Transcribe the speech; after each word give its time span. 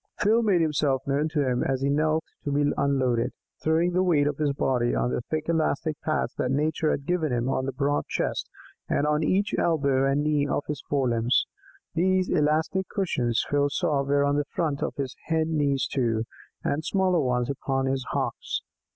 Phil 0.19 0.41
made 0.41 0.61
himself 0.61 1.03
known 1.05 1.27
to 1.29 1.47
him 1.47 1.61
as 1.61 1.83
he 1.83 1.89
knelt 1.91 2.23
to 2.43 2.51
be 2.51 2.73
unloaded, 2.75 3.33
throwing 3.61 3.91
the 3.93 4.01
weight 4.01 4.25
of 4.25 4.37
his 4.39 4.51
body 4.51 4.95
on 4.95 5.11
the 5.11 5.21
thick 5.29 5.47
elastic 5.47 5.95
pads 6.01 6.33
that 6.39 6.49
Nature 6.49 6.89
had 6.89 7.05
given 7.05 7.31
him 7.31 7.47
on 7.47 7.67
his 7.67 7.75
broad 7.75 8.07
chest 8.07 8.49
and 8.89 9.05
on 9.05 9.23
each 9.23 9.53
elbow 9.59 10.09
and 10.09 10.23
knee 10.23 10.47
of 10.47 10.65
his 10.65 10.81
fore 10.89 11.09
limbs. 11.09 11.45
These 11.93 12.29
elastic 12.29 12.89
cushions, 12.89 13.45
Phil 13.47 13.69
saw, 13.69 14.01
were 14.01 14.25
on 14.25 14.37
the 14.37 14.45
front 14.45 14.81
of 14.81 14.95
his 14.95 15.15
hind 15.29 15.55
knees 15.55 15.85
too, 15.85 16.23
and 16.63 16.83
smaller 16.83 17.19
ones 17.19 17.51
upon 17.51 17.85
his 17.85 18.03
hocks. 18.09 18.63